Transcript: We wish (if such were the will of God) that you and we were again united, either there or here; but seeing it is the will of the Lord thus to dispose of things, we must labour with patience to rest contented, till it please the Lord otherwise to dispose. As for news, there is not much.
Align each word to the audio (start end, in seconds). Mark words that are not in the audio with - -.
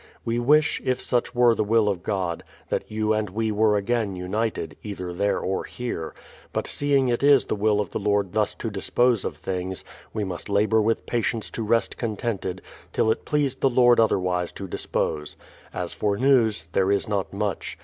We 0.25 0.39
wish 0.39 0.81
(if 0.83 0.99
such 0.99 1.35
were 1.35 1.53
the 1.53 1.63
will 1.63 1.87
of 1.87 2.01
God) 2.01 2.43
that 2.69 2.89
you 2.89 3.13
and 3.13 3.29
we 3.29 3.51
were 3.51 3.77
again 3.77 4.15
united, 4.15 4.75
either 4.81 5.13
there 5.13 5.37
or 5.37 5.63
here; 5.63 6.15
but 6.51 6.65
seeing 6.65 7.07
it 7.07 7.21
is 7.21 7.45
the 7.45 7.55
will 7.55 7.79
of 7.79 7.91
the 7.91 7.99
Lord 7.99 8.33
thus 8.33 8.55
to 8.55 8.71
dispose 8.71 9.23
of 9.25 9.37
things, 9.37 9.83
we 10.11 10.23
must 10.23 10.49
labour 10.49 10.81
with 10.81 11.05
patience 11.05 11.51
to 11.51 11.61
rest 11.61 11.97
contented, 11.97 12.63
till 12.91 13.11
it 13.11 13.25
please 13.25 13.55
the 13.57 13.69
Lord 13.69 13.99
otherwise 13.99 14.51
to 14.53 14.67
dispose. 14.67 15.35
As 15.71 15.93
for 15.93 16.17
news, 16.17 16.65
there 16.71 16.91
is 16.91 17.07
not 17.07 17.31
much. 17.31 17.77